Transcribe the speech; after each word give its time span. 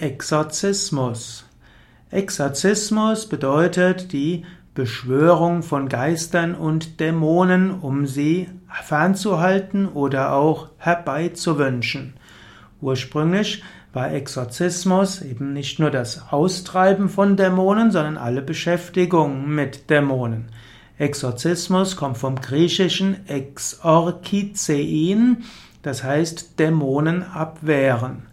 Exorzismus. 0.00 1.44
Exorzismus 2.10 3.28
bedeutet 3.28 4.12
die 4.12 4.44
Beschwörung 4.72 5.64
von 5.64 5.88
Geistern 5.88 6.54
und 6.54 7.00
Dämonen, 7.00 7.72
um 7.72 8.06
sie 8.06 8.48
fernzuhalten 8.84 9.88
oder 9.88 10.34
auch 10.34 10.68
herbeizuwünschen. 10.78 12.14
Ursprünglich 12.80 13.64
war 13.92 14.12
Exorzismus 14.12 15.20
eben 15.20 15.52
nicht 15.52 15.80
nur 15.80 15.90
das 15.90 16.30
Austreiben 16.30 17.08
von 17.08 17.36
Dämonen, 17.36 17.90
sondern 17.90 18.18
alle 18.18 18.40
Beschäftigung 18.40 19.48
mit 19.48 19.90
Dämonen. 19.90 20.52
Exorzismus 20.96 21.96
kommt 21.96 22.18
vom 22.18 22.36
griechischen 22.36 23.28
exorkizein, 23.28 25.42
das 25.82 26.04
heißt 26.04 26.60
Dämonen 26.60 27.24
abwehren. 27.24 28.28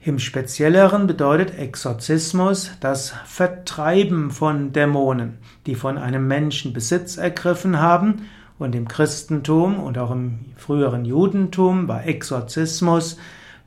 Im 0.00 0.20
Spezielleren 0.20 1.08
bedeutet 1.08 1.58
Exorzismus 1.58 2.70
das 2.80 3.12
Vertreiben 3.26 4.30
von 4.30 4.72
Dämonen, 4.72 5.38
die 5.66 5.74
von 5.74 5.98
einem 5.98 6.28
Menschen 6.28 6.72
Besitz 6.72 7.16
ergriffen 7.16 7.80
haben. 7.80 8.28
Und 8.60 8.76
im 8.76 8.86
Christentum 8.86 9.80
und 9.80 9.98
auch 9.98 10.12
im 10.12 10.38
früheren 10.56 11.04
Judentum 11.04 11.88
war 11.88 12.06
Exorzismus 12.06 13.18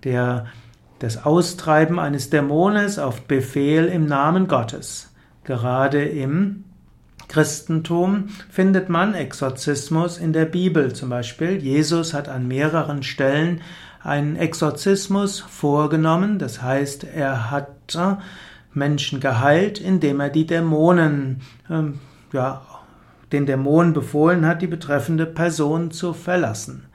der, 0.05 0.45
das 0.99 1.25
Austreiben 1.25 1.99
eines 1.99 2.30
Dämones 2.30 2.98
auf 2.98 3.22
Befehl 3.23 3.86
im 3.86 4.05
Namen 4.05 4.48
Gottes. 4.48 5.13
Gerade 5.44 6.03
im 6.05 6.63
Christentum 7.27 8.30
findet 8.50 8.88
man 8.89 9.16
Exorzismus 9.16 10.17
in 10.17 10.31
der 10.31 10.45
Bibel. 10.45 10.94
Zum 10.94 11.09
Beispiel, 11.09 11.58
Jesus 11.58 12.13
hat 12.13 12.30
an 12.30 12.48
mehreren 12.48 13.03
Stellen 13.03 13.61
einen 14.03 14.35
Exorzismus 14.35 15.39
vorgenommen. 15.39 16.39
Das 16.39 16.61
heißt, 16.61 17.03
er 17.03 17.51
hat 17.51 17.95
äh, 17.95 18.15
Menschen 18.73 19.19
geheilt, 19.19 19.79
indem 19.79 20.19
er 20.19 20.30
die 20.30 20.45
Dämonen, 20.45 21.41
ähm, 21.69 21.99
ja, 22.31 22.61
den 23.31 23.45
Dämonen 23.45 23.93
befohlen 23.93 24.45
hat, 24.45 24.61
die 24.61 24.67
betreffende 24.67 25.25
Person 25.25 25.91
zu 25.91 26.13
verlassen. 26.13 26.85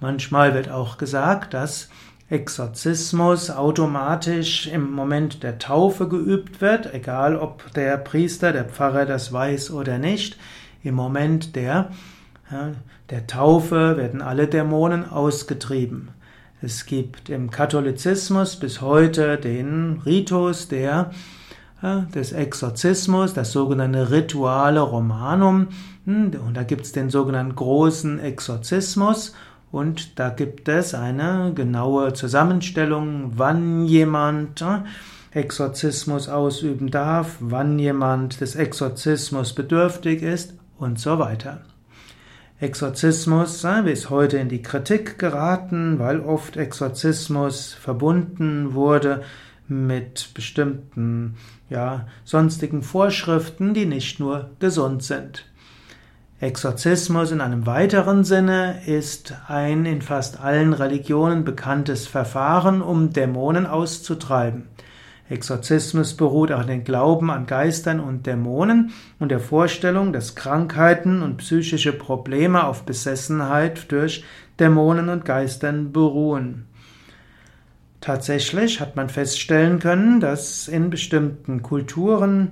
Manchmal 0.00 0.54
wird 0.54 0.70
auch 0.70 0.98
gesagt, 0.98 1.54
dass 1.54 1.88
Exorzismus 2.30 3.50
automatisch 3.50 4.66
im 4.66 4.92
Moment 4.92 5.42
der 5.42 5.58
Taufe 5.58 6.08
geübt 6.08 6.60
wird, 6.62 6.92
egal 6.94 7.36
ob 7.36 7.70
der 7.74 7.98
Priester, 7.98 8.52
der 8.52 8.64
Pfarrer 8.64 9.04
das 9.04 9.32
weiß 9.32 9.70
oder 9.70 9.98
nicht. 9.98 10.38
Im 10.82 10.94
Moment 10.94 11.54
der, 11.54 11.90
der 13.10 13.26
Taufe 13.26 13.96
werden 13.96 14.22
alle 14.22 14.48
Dämonen 14.48 15.08
ausgetrieben. 15.08 16.10
Es 16.64 16.86
gibt 16.86 17.28
im 17.28 17.50
Katholizismus 17.50 18.56
bis 18.56 18.80
heute 18.80 19.36
den 19.36 20.00
Ritus 20.06 20.66
der, 20.66 21.10
des 21.82 22.32
Exorzismus, 22.32 23.34
das 23.34 23.52
sogenannte 23.52 24.10
Rituale 24.10 24.80
Romanum. 24.80 25.68
Hm, 26.06 26.30
und 26.46 26.56
da 26.56 26.62
gibt 26.62 26.86
es 26.86 26.92
den 26.92 27.10
sogenannten 27.10 27.54
großen 27.54 28.18
Exorzismus. 28.18 29.34
Und 29.72 30.18
da 30.18 30.30
gibt 30.30 30.70
es 30.70 30.94
eine 30.94 31.52
genaue 31.54 32.14
Zusammenstellung, 32.14 33.32
wann 33.36 33.84
jemand 33.84 34.62
äh, 34.62 34.78
Exorzismus 35.32 36.30
ausüben 36.30 36.90
darf, 36.90 37.36
wann 37.40 37.78
jemand 37.78 38.40
des 38.40 38.54
Exorzismus 38.54 39.52
bedürftig 39.52 40.22
ist 40.22 40.54
und 40.78 40.98
so 40.98 41.18
weiter. 41.18 41.60
Exorzismus 42.64 43.62
ist 43.84 44.08
heute 44.08 44.38
in 44.38 44.48
die 44.48 44.62
Kritik 44.62 45.18
geraten, 45.18 45.98
weil 45.98 46.20
oft 46.20 46.56
Exorzismus 46.56 47.74
verbunden 47.74 48.72
wurde 48.72 49.22
mit 49.68 50.30
bestimmten 50.32 51.36
ja, 51.68 52.06
sonstigen 52.24 52.82
Vorschriften, 52.82 53.74
die 53.74 53.84
nicht 53.84 54.18
nur 54.18 54.48
gesund 54.60 55.02
sind. 55.02 55.44
Exorzismus 56.40 57.32
in 57.32 57.42
einem 57.42 57.66
weiteren 57.66 58.24
Sinne 58.24 58.80
ist 58.86 59.34
ein 59.46 59.84
in 59.84 60.00
fast 60.00 60.40
allen 60.40 60.72
Religionen 60.72 61.44
bekanntes 61.44 62.06
Verfahren, 62.06 62.80
um 62.80 63.12
Dämonen 63.12 63.66
auszutreiben. 63.66 64.68
Exorzismus 65.28 66.14
beruht 66.14 66.52
auf 66.52 66.66
dem 66.66 66.84
Glauben 66.84 67.30
an 67.30 67.46
Geistern 67.46 68.00
und 68.00 68.26
Dämonen 68.26 68.92
und 69.18 69.30
der 69.30 69.40
Vorstellung, 69.40 70.12
dass 70.12 70.34
Krankheiten 70.34 71.22
und 71.22 71.38
psychische 71.38 71.92
Probleme 71.92 72.64
auf 72.64 72.84
Besessenheit 72.84 73.90
durch 73.90 74.24
Dämonen 74.60 75.08
und 75.08 75.24
Geistern 75.24 75.92
beruhen. 75.92 76.66
Tatsächlich 78.02 78.80
hat 78.80 78.96
man 78.96 79.08
feststellen 79.08 79.78
können, 79.78 80.20
dass 80.20 80.68
in 80.68 80.90
bestimmten 80.90 81.62
Kulturen 81.62 82.50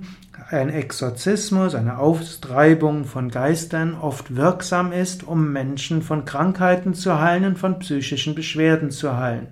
ein 0.49 0.69
Exorzismus, 0.69 1.75
eine 1.75 1.99
Austreibung 1.99 3.05
von 3.05 3.29
Geistern 3.29 3.93
oft 3.93 4.35
wirksam 4.35 4.91
ist, 4.91 5.23
um 5.23 5.53
Menschen 5.53 6.01
von 6.01 6.25
Krankheiten 6.25 6.95
zu 6.95 7.19
heilen 7.19 7.45
und 7.45 7.59
von 7.59 7.77
psychischen 7.77 8.33
Beschwerden 8.33 8.89
zu 8.89 9.15
heilen. 9.15 9.47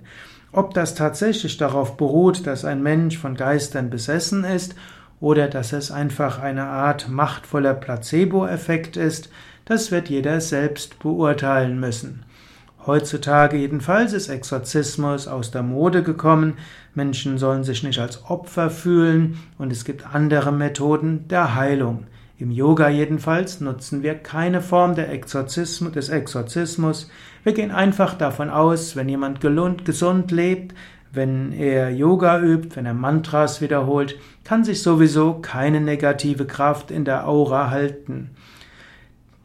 Ob 0.54 0.74
das 0.74 0.96
tatsächlich 0.96 1.58
darauf 1.58 1.96
beruht, 1.96 2.46
dass 2.46 2.66
ein 2.66 2.84
Mensch 2.84 3.18
von 3.18 3.36
Geistern 3.36 3.90
besessen 3.90 4.44
ist 4.44 4.76
oder 5.22 5.48
dass 5.48 5.72
es 5.72 5.92
einfach 5.92 6.40
eine 6.40 6.66
Art 6.66 7.08
machtvoller 7.08 7.74
Placebo-Effekt 7.74 8.98
ist, 8.98 9.30
das 9.66 9.92
wird 9.92 10.10
jeder 10.10 10.42
selbst 10.42 11.00
beurteilen 11.00 11.80
müssen. 11.80 12.26
Heutzutage 12.86 13.58
jedenfalls 13.58 14.12
ist 14.12 14.28
Exorzismus 14.28 15.28
aus 15.28 15.52
der 15.52 15.62
Mode 15.62 16.02
gekommen. 16.02 16.56
Menschen 16.96 17.38
sollen 17.38 17.64
sich 17.64 17.84
nicht 17.84 18.00
als 18.00 18.26
Opfer 18.26 18.72
fühlen 18.72 19.38
und 19.60 19.72
es 19.72 19.86
gibt 19.86 20.14
andere 20.14 20.52
Methoden 20.52 21.28
der 21.28 21.56
Heilung. 21.56 22.08
Im 22.42 22.50
Yoga 22.50 22.90
jedenfalls 22.90 23.62
nutzen 23.62 24.02
wir 24.02 24.16
keine 24.16 24.62
Form 24.62 24.98
Exorzismus, 24.98 25.92
des 25.92 26.10
Exorzismus. 26.10 27.08
Wir 27.44 27.54
gehen 27.54 27.70
einfach 27.70 28.16
davon 28.16 28.50
aus, 28.50 28.96
wenn 28.96 29.08
jemand 29.08 29.42
gesund 29.42 30.32
lebt, 30.32 30.74
wenn 31.14 31.52
er 31.52 31.92
Yoga 31.92 32.42
übt, 32.42 32.76
wenn 32.76 32.88
er 32.88 32.96
Mantras 32.96 33.62
wiederholt, 33.62 34.18
kann 34.44 34.64
sich 34.64 34.82
sowieso 34.82 35.36
keine 35.36 35.82
negative 35.82 36.46
Kraft 36.48 36.90
in 36.90 37.06
der 37.06 37.28
Aura 37.28 37.70
halten. 37.70 38.32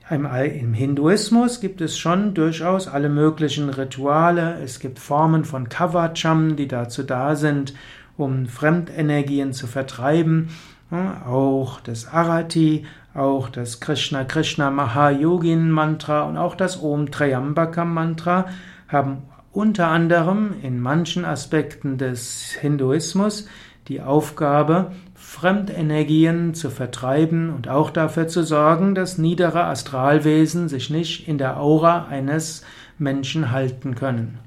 Im 0.09 0.73
Hinduismus 0.73 1.61
gibt 1.61 1.83
es 1.83 1.99
schon 1.99 2.33
durchaus 2.33 2.89
alle 2.89 3.11
möglichen 3.11 3.69
Rituale. 3.69 4.59
Es 4.65 4.81
gibt 4.81 5.01
Formen 5.01 5.45
von 5.45 5.69
Kavacham, 5.69 6.57
die 6.57 6.67
dazu 6.67 7.03
da 7.03 7.37
sind, 7.37 7.75
um 8.17 8.47
Fremdenergien 8.47 9.53
zu 9.53 9.67
vertreiben. 9.67 10.49
Auch 10.91 11.81
das 11.81 12.07
Arati, 12.07 12.87
auch 13.13 13.49
das 13.49 13.81
Krishna 13.81 14.25
Krishna 14.25 14.71
Mahayogin 14.71 15.71
Mantra 15.71 16.23
und 16.23 16.37
auch 16.37 16.55
das 16.55 16.81
Om 16.83 17.11
Triambakam 17.11 17.93
Mantra 17.93 18.47
haben 18.89 19.23
unter 19.53 19.89
anderem 19.89 20.55
in 20.63 20.81
manchen 20.81 21.25
Aspekten 21.25 21.99
des 21.99 22.53
Hinduismus 22.61 23.49
die 23.89 24.01
Aufgabe, 24.01 24.93
Fremdenergien 25.15 26.55
zu 26.55 26.71
vertreiben 26.71 27.51
und 27.51 27.69
auch 27.69 27.91
dafür 27.91 28.29
zu 28.29 28.43
sorgen, 28.43 28.95
dass 28.95 29.19
niedere 29.19 29.65
Astralwesen 29.65 30.69
sich 30.69 30.91
nicht 30.91 31.27
in 31.27 31.39
der 31.39 31.59
Aura 31.59 32.07
eines 32.07 32.63
Menschen 32.99 33.51
halten 33.51 33.95
können. 33.95 34.39